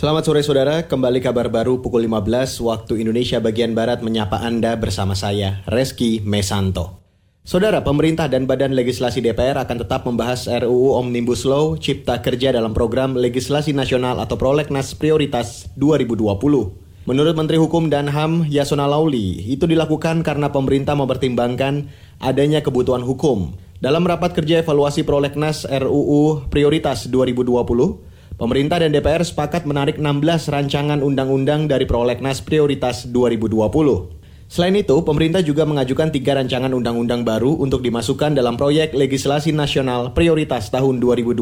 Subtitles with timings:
[0.00, 5.12] Selamat sore saudara, kembali kabar baru pukul 15 waktu Indonesia bagian Barat menyapa Anda bersama
[5.12, 7.04] saya, Reski Mesanto.
[7.44, 12.72] Saudara, pemerintah dan Badan Legislasi DPR akan tetap membahas RUU Omnibus Law Cipta Kerja dalam
[12.72, 16.32] program Legislasi Nasional atau Prolegnas Prioritas 2020.
[17.04, 21.92] Menurut Menteri Hukum dan HAM Yasona Lauli, itu dilakukan karena pemerintah mempertimbangkan
[22.24, 23.52] adanya kebutuhan hukum.
[23.84, 28.08] Dalam rapat kerja evaluasi Prolegnas RUU Prioritas 2020,
[28.40, 33.52] Pemerintah dan DPR sepakat menarik 16 rancangan undang-undang dari prolegnas prioritas 2020.
[34.48, 40.16] Selain itu, pemerintah juga mengajukan tiga rancangan undang-undang baru untuk dimasukkan dalam proyek legislasi nasional
[40.16, 41.36] prioritas tahun 2020,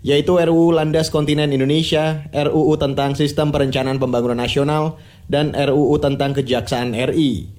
[0.00, 4.96] yaitu RUU Landas Kontinen Indonesia, RUU tentang Sistem Perencanaan Pembangunan Nasional,
[5.28, 7.52] dan RUU tentang Kejaksaan RI.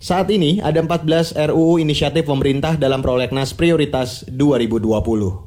[0.00, 5.45] Saat ini ada 14 RUU inisiatif pemerintah dalam prolegnas prioritas 2020.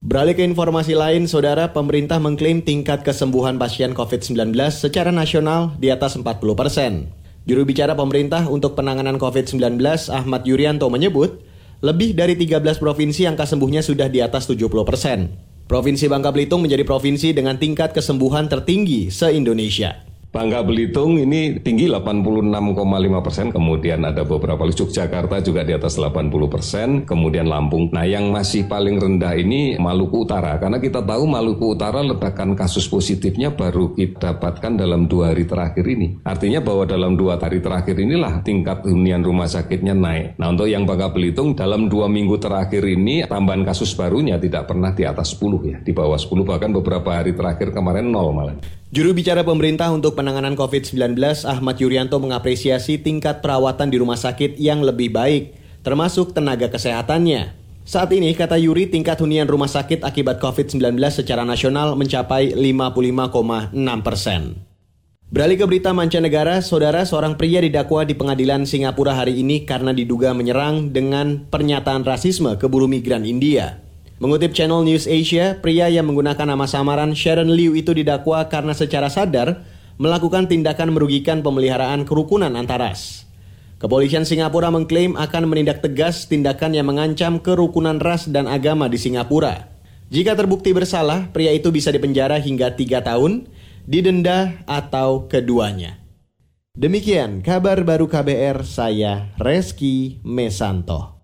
[0.00, 6.16] Beralih ke informasi lain, saudara, pemerintah mengklaim tingkat kesembuhan pasien COVID-19 secara nasional di atas
[6.16, 7.12] 40 persen.
[7.44, 9.60] Juru bicara pemerintah untuk penanganan COVID-19,
[10.08, 11.44] Ahmad Yuryanto menyebut,
[11.84, 15.36] lebih dari 13 provinsi angka sembuhnya sudah di atas 70 persen.
[15.68, 20.09] Provinsi Bangka Belitung menjadi provinsi dengan tingkat kesembuhan tertinggi se-Indonesia.
[20.30, 22.54] Bangka Belitung ini tinggi 86,5
[23.18, 27.90] persen, kemudian ada beberapa Yogyakarta juga di atas 80 persen, kemudian Lampung.
[27.90, 32.86] Nah yang masih paling rendah ini Maluku Utara, karena kita tahu Maluku Utara ledakan kasus
[32.86, 36.22] positifnya baru kita dapatkan dalam dua hari terakhir ini.
[36.22, 40.38] Artinya bahwa dalam dua hari terakhir inilah tingkat hunian rumah sakitnya naik.
[40.38, 44.94] Nah untuk yang Bangka Belitung dalam dua minggu terakhir ini tambahan kasus barunya tidak pernah
[44.94, 48.79] di atas 10 ya, di bawah 10 bahkan beberapa hari terakhir kemarin nol malah.
[48.90, 51.14] Juru bicara pemerintah untuk penanganan COVID-19
[51.46, 55.54] Ahmad Yuryanto mengapresiasi tingkat perawatan di rumah sakit yang lebih baik,
[55.86, 57.54] termasuk tenaga kesehatannya.
[57.86, 64.58] Saat ini, kata Yuri, tingkat hunian rumah sakit akibat COVID-19 secara nasional mencapai 55,6 persen.
[65.30, 70.34] Beralih ke berita mancanegara, saudara seorang pria didakwa di pengadilan Singapura hari ini karena diduga
[70.34, 73.86] menyerang dengan pernyataan rasisme ke buruh migran India.
[74.20, 79.08] Mengutip channel News Asia, pria yang menggunakan nama samaran Sharon Liu itu didakwa karena secara
[79.08, 79.64] sadar
[79.96, 83.24] melakukan tindakan merugikan pemeliharaan kerukunan antaras.
[83.80, 89.72] Kepolisian Singapura mengklaim akan menindak tegas tindakan yang mengancam kerukunan ras dan agama di Singapura.
[90.12, 93.48] Jika terbukti bersalah, pria itu bisa dipenjara hingga tiga tahun,
[93.88, 95.96] didenda atau keduanya.
[96.76, 101.19] Demikian kabar baru KBR saya Reski Mesanto.